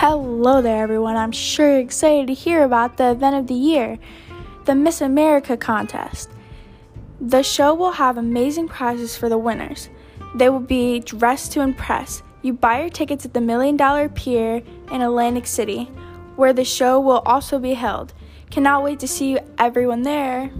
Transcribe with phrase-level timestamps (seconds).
[0.00, 1.16] Hello there, everyone.
[1.16, 3.98] I'm sure you're excited to hear about the event of the year,
[4.64, 6.30] the Miss America contest.
[7.20, 9.88] The show will have amazing prizes for the winners.
[10.36, 12.22] They will be dressed to impress.
[12.42, 14.62] You buy your tickets at the Million Dollar Pier
[14.92, 15.86] in Atlantic City,
[16.36, 18.14] where the show will also be held.
[18.52, 20.52] Cannot wait to see everyone there.